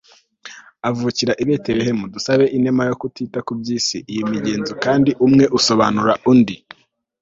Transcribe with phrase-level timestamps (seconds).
[0.89, 3.97] avukira i betelehemu dusabe inema yo kutita ku by'isi.
[4.11, 6.55] iyi migenzo kandi umwe usobanura undi